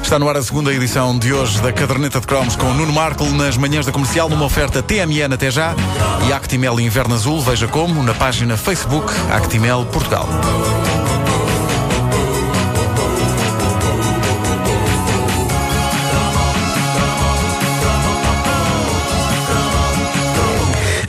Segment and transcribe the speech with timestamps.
[0.00, 3.24] Está no ar a segunda edição de hoje da Caderneta de Cromos com Nuno Marco
[3.30, 5.74] nas manhãs da comercial, numa oferta TMN até já
[6.28, 7.42] e Actimel Inverno Azul.
[7.42, 10.28] Veja como na página Facebook Actimel Portugal.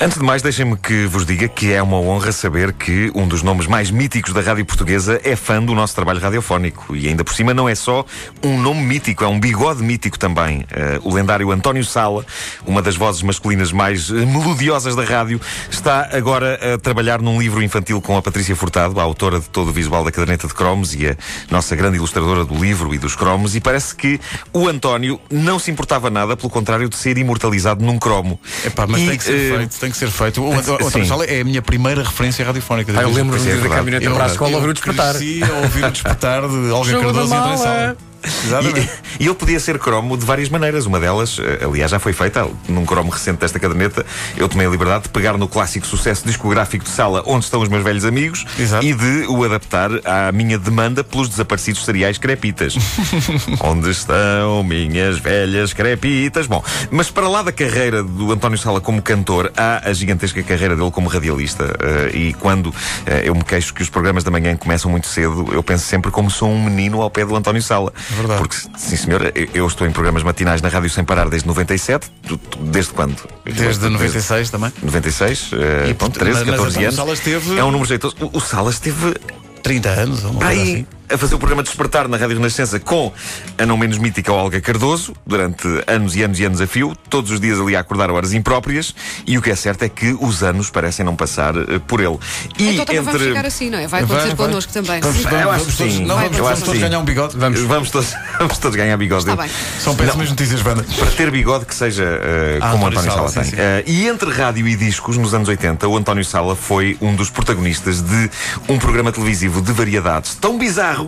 [0.02, 3.44] Antes de mais, deixem-me que vos diga que é uma honra saber que um dos
[3.44, 6.95] nomes mais míticos da rádio portuguesa é fã do nosso trabalho radiofónico.
[6.95, 8.05] E ainda por cima não é só
[8.41, 10.59] um nome mítico, é um bigode mítico também.
[10.59, 10.66] Uh,
[11.03, 12.25] o lendário António Sala,
[12.66, 17.61] uma das vozes masculinas mais uh, melodiosas da rádio, está agora a trabalhar num livro
[17.61, 20.95] infantil com a Patrícia Furtado, a autora de todo o visual da caderneta de cromos
[20.95, 21.17] e a
[21.52, 23.53] nossa grande ilustradora do livro e dos cromos.
[23.53, 24.17] E parece que
[24.53, 28.39] o António não se importava nada, pelo contrário, de ser imortalizado num cromo.
[28.66, 30.41] Epá, mas E, tem que ser eh, feito, tem que ser feito.
[30.43, 31.05] O António sim.
[31.05, 32.93] Sala é a minha primeira referência radiofónica.
[32.95, 33.58] Ah, eu lembro-me Pois de é, ir
[34.00, 35.16] da Eu- para a escola ouvir o eu despertar.
[35.16, 37.58] cresci a ouvir o despertar de Olga Cardoso e André.
[37.58, 37.97] Sala.
[38.45, 38.89] Exatamente.
[39.20, 40.86] E, ele podia ser cromo de várias maneiras.
[40.86, 44.06] Uma delas, eh, aliás, já foi feita num cromo recente desta caderneta.
[44.38, 47.67] Eu tomei a liberdade de pegar no clássico sucesso discográfico de sala Onde Estão os
[47.67, 48.86] Meus Velhos Amigos Exato.
[48.86, 52.76] e de o adaptar à minha demanda pelos desaparecidos cereais crepitas.
[53.61, 56.48] Onde estão minhas velhas crepitas?
[56.48, 60.76] Bom, mas para lá da carreira do António Sala como cantor, há a gigantesca carreira
[60.76, 61.76] dele como radialista.
[61.80, 62.73] Eh, e quando
[63.06, 66.09] eh, eu me queixo que os programas da manhã começam muito cedo, eu penso sempre
[66.09, 67.92] como sou um menino ao pé do António Sala.
[68.11, 68.39] É verdade.
[68.39, 72.09] Porque, sim senhor, eu- estou em programas matinais na rádio sem parar desde 97.
[72.27, 73.15] Tu- tu- Desde quando?
[73.45, 74.71] Desde 96 também.
[74.81, 76.95] 96, eh, E, pronto, portanto, 13, mas- mas 14 António anos.
[76.95, 78.15] Salas teve- É um número jeitoso.
[78.21, 79.15] O, o Salas teve
[79.63, 80.87] 30 anos, ou uma aí assim.
[81.11, 83.11] A fazer o programa Despertar na Rádio Renascença com
[83.57, 87.31] a não menos mítica Olga Cardoso, durante anos e anos e anos a fio, todos
[87.31, 88.93] os dias ali a acordar horas impróprias,
[89.25, 92.17] e o que é certo é que os anos parecem não passar eh, por ele.
[92.57, 93.30] E Então também vamos entre.
[93.30, 93.87] ficar assim, não é?
[93.87, 94.47] Vai acontecer Vai, vai.
[94.47, 95.02] connosco também.
[95.02, 96.05] Vamos, vamos, Eu acho que todos, sim.
[96.05, 96.80] não, vamos, Eu vamos todos sim.
[96.81, 97.37] ganhar um bigode.
[97.37, 99.23] Vamos, vamos, todos, vamos todos ganhar bigode.
[99.30, 99.52] Está bem.
[99.80, 100.86] São péssimas notícias, banda.
[100.98, 103.43] Para ter bigode que seja eh, Ah, como o António Sala, Sala, tem.
[103.45, 103.61] sim, sim.
[103.61, 107.30] Eh, e entre rádio e discos, nos anos 80, o António Sala foi um dos
[107.30, 108.30] protagonistas de
[108.67, 110.98] um programa televisivo de variedades tão bizarro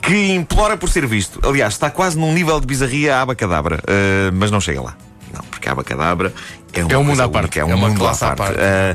[0.00, 1.40] que implora por ser visto.
[1.46, 4.96] Aliás, está quase num nível de bizarria abacadabra, eh, mas não chega lá.
[5.32, 6.32] Não, porque a abacadabra
[6.80, 7.58] é, uma É um mundo à parte.
[7.58, 8.56] É, um É uma mundo classe à parte.
[8.56, 8.60] parte.
[8.60, 8.94] Eh,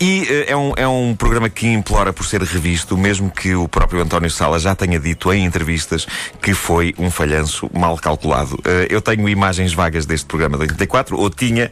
[0.00, 3.68] e eh, é, um, é um programa que implora por ser revisto, mesmo que o
[3.68, 6.06] próprio António Sala já tenha dito em entrevistas
[6.40, 8.58] que foi um falhanço mal calculado.
[8.64, 11.70] Eh, eu tenho imagens vagas deste programa de 84, ou tinha,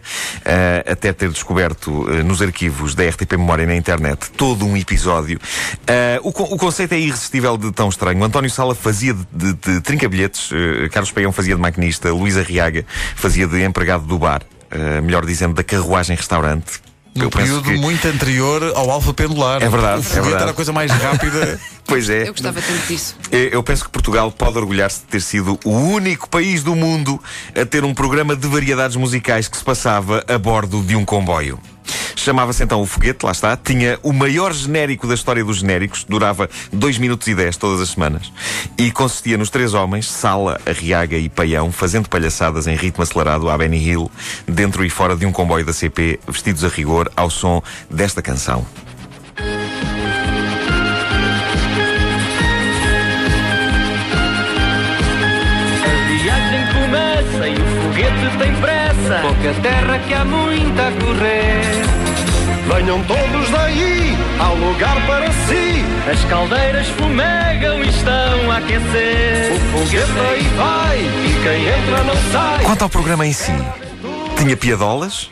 [0.87, 1.91] até ter descoberto
[2.25, 5.39] nos arquivos da RTP Memória na internet todo um episódio.
[6.23, 8.21] O, o conceito é irresistível de tão estranho.
[8.21, 10.51] O António Sala fazia de, de, de trinca-bilhetes,
[10.91, 14.43] Carlos Peião fazia de maquinista, Luísa Riaga fazia de empregado do bar.
[14.71, 16.81] Eh, melhor dizendo, da carruagem-restaurante.
[17.15, 19.61] Penso período que- muito anterior ao alfa pendular.
[19.61, 20.43] É verdade, O é verdade.
[20.43, 21.59] era a coisa mais rápida.
[21.89, 22.25] Pois é.
[22.29, 23.17] Eu gostava tanto disso.
[23.33, 27.19] Eu penso que Portugal pode orgulhar-se de ter sido o único país do mundo
[27.59, 31.59] a ter um programa de variedades musicais que se passava a bordo de um comboio.
[32.17, 33.57] Chamava-se então o Foguete, lá está.
[33.57, 37.91] Tinha o maior genérico da história dos genéricos, durava 2 minutos e 10 todas as
[37.91, 38.33] semanas.
[38.77, 43.57] E consistia nos três homens, Sala, Arriaga e Paião, fazendo palhaçadas em ritmo acelerado à
[43.57, 44.11] Benny Hill,
[44.47, 48.67] dentro e fora de um comboio da CP, vestidos a rigor, ao som desta canção.
[55.85, 58.78] A viagem começa e o foguete tem pressa.
[59.17, 61.63] Pouca terra que há muita a correr.
[62.67, 65.83] Venham todos daí, ao lugar para si.
[66.13, 69.53] As caldeiras fumegam e estão a aquecer.
[69.53, 72.65] O foguete aí vai e quem entra não sai.
[72.65, 73.55] Quanto ao programa em si,
[74.37, 75.31] tinha piadolas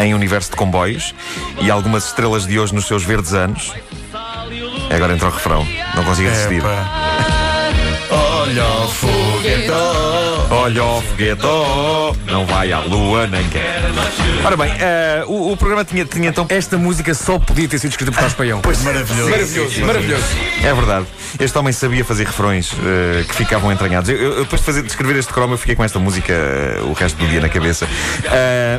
[0.00, 1.14] em universo de comboios
[1.60, 3.72] e algumas estrelas de hoje nos seus verdes anos.
[4.92, 6.58] Agora entra o refrão, não consigo assistir.
[6.58, 6.88] Epá.
[8.10, 9.11] Olha o.
[10.62, 13.80] Olha o foguete, oh, não vai à lua nem quer.
[14.44, 16.46] Ora bem, eh, o, o programa tinha, tinha então.
[16.48, 18.60] Esta música só podia ter sido escrita por Carlos Paião.
[18.60, 19.28] Pois, Maravilhoso.
[19.30, 20.24] Maravilhoso, maravilhoso.
[20.62, 21.06] É verdade.
[21.40, 24.08] Este homem sabia fazer refrões eh, que ficavam entranhados.
[24.08, 26.80] Eu, eu- depois de, fazer, de escrever este cromo, eu fiquei com esta música eh,
[26.84, 27.88] o resto do dia na cabeça.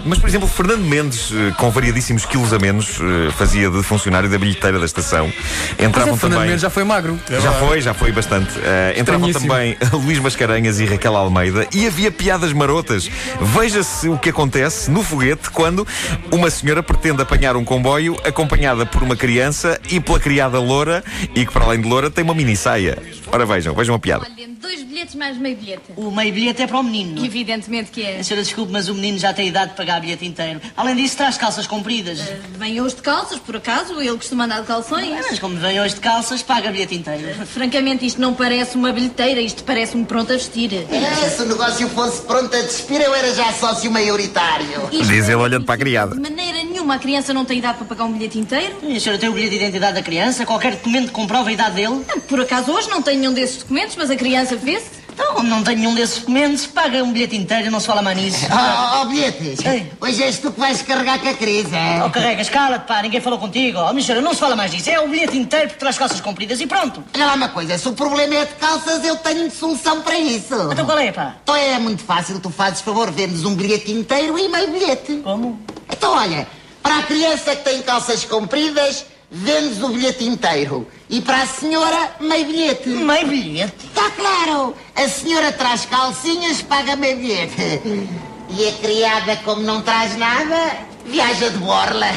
[0.06, 2.98] Mas, por exemplo, Fernando Mendes, com variadíssimos quilos a menos,
[3.38, 5.32] fazia de funcionário da bilheteira da estação.
[5.78, 6.48] Entravam é, Fernando também.
[6.48, 7.20] Mendes já foi magro.
[7.30, 8.52] Já foi, já foi bastante.
[8.98, 13.10] Entravam também Luís Mascarenhas e Raquel Almeida e havia piadas marotas.
[13.42, 15.88] Veja-se o que acontece no foguete quando
[16.32, 21.04] uma senhora pretende apanhar um comboio acompanhada por uma criança e pela criada loura
[21.36, 22.98] e que, para além de loura, tem uma mini saia.
[23.34, 24.28] Ora vejam, vejam a piada.
[24.32, 25.82] Olhem, dois bilhetes mais meio bilhete.
[25.98, 27.26] O meio bilhete é para o menino.
[27.26, 28.20] Evidentemente que é.
[28.20, 30.62] A senhora, desculpe, mas o menino já tem idade de pagar bilhete inteiro.
[30.78, 32.20] Além disso, traz calças compridas.
[32.60, 35.26] Vem hoje de calças, por acaso, ele costuma andar de calções.
[35.28, 37.44] Mas como vem hoje de calças, paga bilhete inteiro.
[37.48, 40.72] Francamente, isto não parece uma bilheteira, isto parece um pronto a vestir.
[40.92, 44.68] É, se o negócio fosse pronto a despir, eu era já sócio maioritário.
[44.92, 46.14] Isto Diz ele é olhando para a criada.
[46.14, 48.76] De maneira nenhuma, a criança não tem idade para pagar um bilhete inteiro.
[48.84, 50.46] E a senhora tem o bilhete de identidade da criança?
[50.46, 52.06] Qualquer documento que comprova a idade dele?
[52.28, 55.02] Por acaso hoje não tem nenhum desses documentos, mas a criança vê-se.
[55.14, 58.18] Então, como não tem nenhum desses documentos, paga um bilhete inteiro, não se fala mais
[58.18, 58.46] nisso.
[58.52, 59.92] Ó, oh, bilhetes, Ei.
[60.02, 62.04] hoje és tu que vais carregar com a crise, é?
[62.04, 63.80] Oh, carregas, cala-te, pá, ninguém falou contigo.
[63.80, 64.90] Oh, minha senhora, não se fala mais disso.
[64.90, 67.04] É o bilhete inteiro porque traz calças compridas e pronto.
[67.14, 70.56] Olha lá uma coisa, se o problema é de calças, eu tenho solução para isso.
[70.72, 71.36] Então qual é, pá?
[71.44, 75.22] Então é muito fácil, tu fazes favor, vendes um bilhete inteiro e meio bilhete.
[75.24, 75.62] Como?
[75.92, 76.48] Então olha,
[76.82, 80.88] para a criança que tem calças compridas, vendes o bilhete inteiro.
[81.14, 82.90] E para a senhora, meio bilhete.
[82.90, 83.86] Meio bilhete?
[83.86, 88.10] Está claro, a senhora traz calcinhas, paga meio bilhete.
[88.50, 90.76] E a criada, como não traz nada,
[91.06, 92.08] viaja de borla.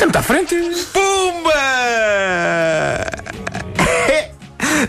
[0.00, 0.56] Muito à frente.
[0.92, 1.79] Pumba!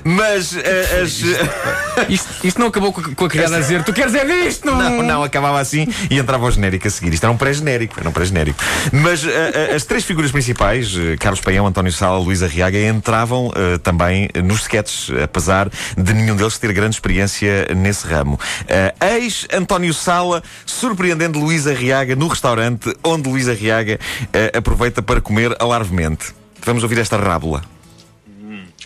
[0.03, 1.21] Mas eh, as.
[2.09, 4.65] Isto, isto não acabou com a, criada a dizer tu queres é disto?
[4.65, 7.13] Não, não, acabava assim e entrava o genérico a seguir.
[7.13, 8.59] Isto era um pré-genérico, era um pré-genérico.
[8.91, 13.77] Mas eh, eh, as três figuras principais, Carlos Paião, António Sala, Luísa Arriaga, entravam eh,
[13.77, 18.39] também nos sketches, apesar de nenhum deles ter grande experiência nesse ramo.
[18.67, 23.99] Eh, eis António Sala surpreendendo Luísa Arriaga no restaurante onde Luísa Arriaga
[24.33, 26.33] eh, aproveita para comer alarvemente.
[26.65, 27.70] Vamos ouvir esta rábula.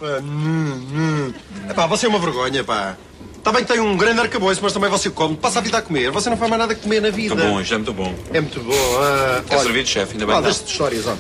[0.01, 1.33] Ah, hum, hum.
[1.69, 2.95] Epá, você é uma vergonha, pá.
[3.37, 5.35] Está bem que tem um grande arcabouço, mas também você come.
[5.37, 6.09] Passa a vida a comer.
[6.11, 7.35] Você não faz mais nada a comer na vida.
[7.35, 8.15] Muito bom, isto é muito bom.
[8.33, 8.73] É muito bom.
[8.99, 10.43] Ah, Está servido, chefe, ainda bem Ah, não.
[10.45, 11.19] deixa de histórias, homem.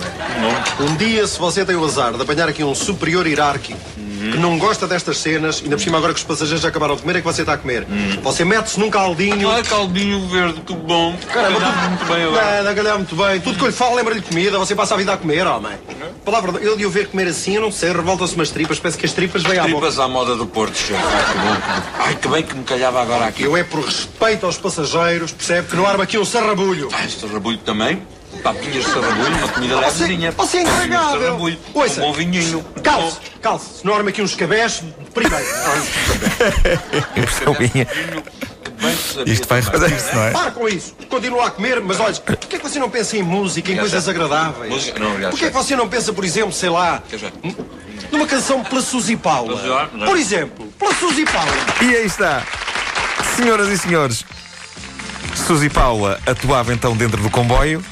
[0.79, 3.77] Um dia, se você tem o azar de apanhar aqui um superior hierárquico
[4.31, 7.03] que não gosta destas cenas, ainda por cima agora que os passageiros já acabaram de
[7.03, 7.85] comer, é que você está a comer.
[8.23, 9.47] Você mete-se num caldinho.
[9.51, 11.15] Ah, caldinho verde, que bom.
[11.31, 12.57] Caramba, tudo- muito bem agora.
[12.57, 13.39] Não, não calhar muito bem.
[13.39, 15.73] Tudo que eu lhe falo lembra-lhe comida, você passa a vida a comer, homem.
[16.25, 18.97] Palavra, de- eu de o ver comer assim, eu não sei, revoltam-se umas tripas, parece
[18.97, 19.73] que as tripas vêm à boca.
[19.75, 20.93] Tripas à moda do Porto, chefe.
[21.03, 22.03] Ai, que bom.
[22.03, 23.43] Ai, que bem que me calhava agora aqui.
[23.43, 26.89] Eu é por respeito aos passageiros, percebe que não arma aqui um sarrabulho.
[26.91, 28.01] Ah, este rabulho também.
[28.43, 30.31] Papinhas de sarrabulho, uma comida Você- levezinha.
[30.31, 31.57] você é sarrabulho.
[31.73, 32.01] Ouça.
[32.01, 32.65] Um bom vinhinho.
[32.83, 34.83] Calce, calce, se não arma aqui uns cabés,
[35.13, 35.45] primeiro.
[37.13, 37.87] Que sabia
[39.25, 40.31] Isto vai fazer-se, não é?
[40.31, 43.23] Para com isso, continua a comer, mas olha, porquê é que você não pensa em
[43.23, 44.71] música, em coisas agradáveis?
[44.71, 44.99] Música?
[44.99, 47.01] Não, já Porquê é que você não pensa, por exemplo, sei lá,
[48.11, 49.61] numa canção pela Suzy Paula?
[49.61, 50.05] Já.
[50.05, 51.51] Por exemplo, pela Suzy Paula.
[51.81, 52.43] E aí está.
[53.35, 54.25] Senhoras e senhores,
[55.35, 57.83] Suzy Paula atuava então dentro do comboio.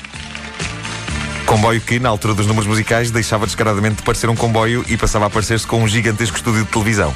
[1.46, 5.26] Comboio que, na altura dos números musicais, deixava descaradamente de parecer um comboio e passava
[5.26, 7.14] a parecer-se com um gigantesco estúdio de televisão.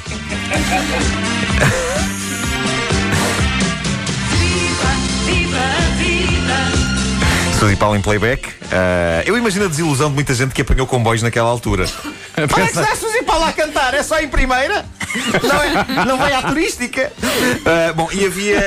[7.58, 8.50] Suzy Paula em playback.
[8.70, 11.86] Ah, eu imagino a desilusão de muita gente que apanhou comboios naquela altura.
[12.36, 14.86] Olha que está a Suzy Paula a cantar, é só em primeira?
[15.42, 17.12] Não, é, não vai à turística?
[17.66, 18.58] Ah, bom, e havia,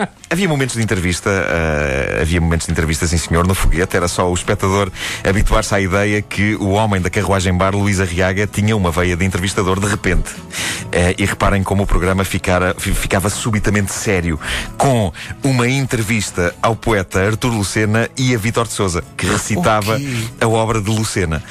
[0.00, 3.94] ah, havia momentos de entrevista, ah, havia momentos de entrevista, sim senhor, no foguete.
[3.96, 4.90] Era só o espectador
[5.28, 9.24] habituar-se à ideia que o homem da carruagem bar, Luís Arriaga, tinha uma veia de
[9.26, 10.30] entrevistador de repente.
[11.18, 14.38] E reparem como o programa ficara- fi- ficava subitamente sério,
[14.78, 15.12] com
[15.42, 20.24] uma entrevista ao poeta Artur Lucena e a Vítor de Souza, que recitava quê?
[20.40, 21.42] a obra de Lucena.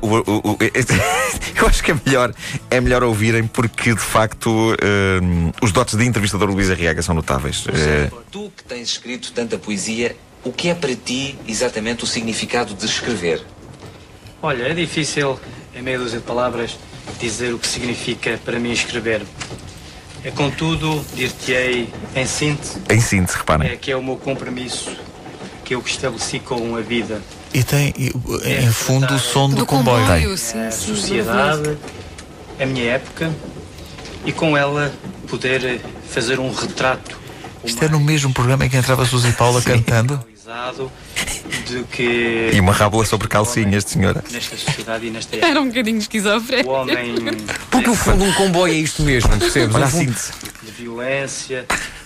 [0.00, 0.58] O- o- o-
[1.56, 2.34] eu acho que é melhor,
[2.70, 7.64] é melhor ouvirem porque de facto ah, os dotes de entrevistador Luís Arriaga são notáveis.
[7.68, 12.74] Ah, Tu que tens escrito tanta poesia, o que é para ti exatamente o significado
[12.74, 13.42] de escrever?
[14.42, 15.38] Olha, é difícil,
[15.74, 16.76] em meia dúzia de palavras,
[17.18, 19.22] dizer o que significa para mim escrever.
[20.22, 23.70] É, contudo, dir-te-ei, em síntese, em síntese, reparem.
[23.70, 24.90] é que é o meu compromisso
[25.64, 27.22] que eu estabeleci com a vida.
[27.54, 28.12] E tem, e,
[28.62, 30.00] em fundo, o som do, Do comboio.
[30.04, 30.94] comboio, sim, a sim.
[30.94, 31.78] sociedade,
[32.60, 33.32] a minha época
[34.26, 34.92] e com ela
[35.28, 35.80] poder
[36.10, 37.16] fazer um retrato
[37.64, 40.20] Isto é no mesmo programa em que entrava Suzy Paula cantando?
[41.66, 44.22] de que E uma rábula sobre calcinhas de senhora.
[44.30, 45.50] nesta sociedade e nesta época.
[45.50, 46.70] Era um bocadinho esquizofrénico.
[46.70, 47.14] Homem
[47.70, 49.74] Porque no fundo um comboio é isto mesmo, percebes?
[49.74, 50.32] Olha a síntese.
[50.62, 51.64] de violência,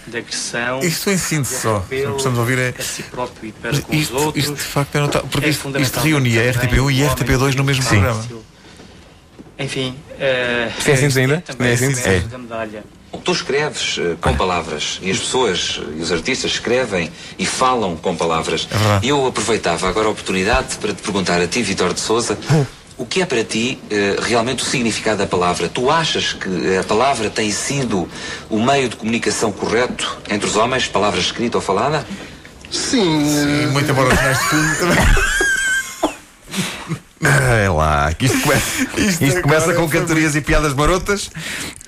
[0.08, 1.78] de agressão, Isto em síntese só.
[1.78, 2.74] O que estamos a ouvir é.
[2.78, 4.44] a si próprio e para com os Isto, outros.
[4.44, 5.28] isto de facto é notável.
[5.30, 7.88] Porque É isto, isto reunia a também RTP1 e a homem RTP2 no mesmo Sim.
[7.90, 8.26] programa.
[9.60, 11.40] Enfim, eh, Isto é síntese ainda?
[11.40, 12.20] também É é síntese?
[12.28, 12.84] da medalha.
[13.24, 18.14] Tu escreves eh, com palavras e as pessoas e os artistas escrevem e falam com
[18.14, 18.68] palavras.
[18.70, 19.06] É.
[19.06, 22.38] E eu aproveitava agora a oportunidade para te perguntar a ti, Vitor de Souza,
[22.98, 25.68] o que é para ti eh, realmente o significado da palavra?
[25.68, 28.08] Tu achas que a palavra tem sido
[28.50, 32.04] o meio de comunicação correto entre os homens, palavra escrita ou falada?
[32.70, 33.64] Sim.
[33.64, 35.28] E muito embora os de fundo também.
[37.20, 41.30] É lá, que isto começa, Isto isto começa com foi cantorias e piadas marotas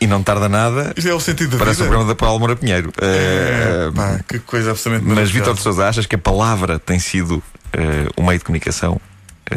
[0.01, 0.93] e não tarda nada.
[0.97, 1.89] Isto é o sentido da Parece o vida.
[1.89, 2.93] programa da Paula Moura Pinheiro.
[3.01, 5.31] É, Eh, pá, que coisa absolutamente mas.
[5.31, 7.41] Vítor de Souza, achas que a palavra tem sido
[7.73, 9.01] eh, o meio de comunicação
[9.51, 9.57] eh,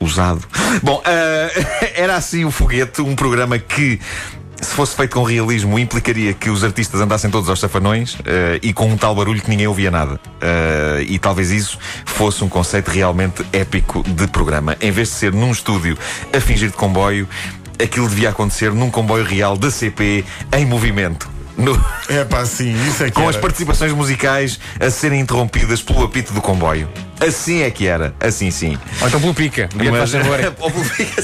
[0.00, 0.42] usado?
[0.82, 4.00] Bom, eh, era assim o Foguete, um programa que.
[4.60, 8.72] Se fosse feito com realismo, implicaria que os artistas andassem todos aos safanões eh, e
[8.72, 10.18] com um tal barulho que ninguém ouvia nada.
[10.40, 14.76] Eh, e talvez isso fosse um conceito realmente épico de programa.
[14.80, 15.96] Em vez de ser num estúdio
[16.36, 17.28] a fingir de comboio,
[17.80, 21.37] aquilo devia acontecer num comboio real da CP em movimento.
[21.58, 23.30] No- É pá, sim, isso é que com era.
[23.30, 26.88] as participações musicais a serem interrompidas pelo apito do comboio.
[27.20, 28.78] Assim é que era, assim sim.
[29.00, 29.68] Ou então pelo pica.
[29.74, 30.38] Bilhete faz favor.
[30.60, 31.22] Ou pelo pica.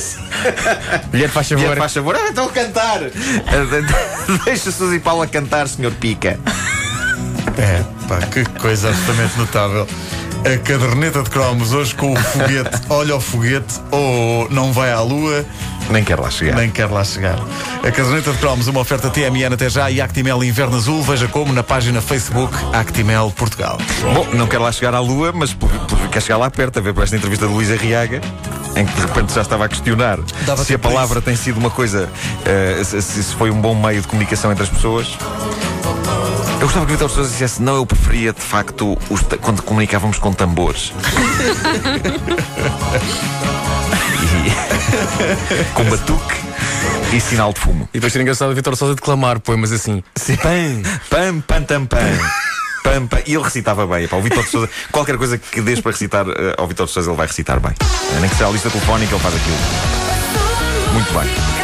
[1.13, 1.77] Bilhete faz Bilhete favor.
[1.79, 2.17] faz favor.
[2.17, 2.99] Ah, estão a cantar.
[4.45, 6.39] Deixa Suzy Paula cantar, senhor Pica.
[7.57, 9.87] É, pá, que coisa absolutamente notável.
[10.45, 15.01] A caderneta de cromos hoje com o foguete, olha o foguete, ou não vai à
[15.01, 15.45] lua,
[15.91, 16.57] Nem quero lá chegar.
[16.57, 17.39] nem quer lá chegar.
[17.83, 21.53] A caderneta de cromos, uma oferta TMN até já e Actimel Inverno Azul, veja como
[21.53, 23.79] na página Facebook Actimel Portugal.
[24.15, 26.83] Bom, não quero lá chegar à lua, mas por- por- quero chegar lá perto a
[26.83, 28.21] ver por esta entrevista de Luísa Riaga.
[28.77, 31.59] Em que de repente já estava a questionar Dava se a para palavra tem sido
[31.59, 32.09] uma coisa,
[32.45, 35.07] eh, se, se foi um bom meio de comunicação entre as pessoas.
[36.61, 40.19] Eu gostava que o Vitor Sousa dissesse, não, eu preferia de facto os quando comunicávamos
[40.19, 40.93] com tambores.
[45.75, 46.35] Com batuque
[47.13, 47.89] e sinal de fumo.
[47.93, 50.03] E depois ser engraçado o Vitor Sousa declamar poemas assim.
[50.43, 51.99] Pam, pam, pam, tam, pam.
[52.83, 53.23] Pam, pam.
[53.27, 54.05] E ele recitava bem.
[54.05, 56.93] Epá, o Vitor de Souza, qualquer coisa que dês para recitar eh, ao Vitor de
[56.93, 57.73] Souza, ele vai recitar bem.
[57.81, 59.57] Eh, Nem que seja a lista telefónica, ele faz aquilo.
[60.93, 61.64] Muito bem.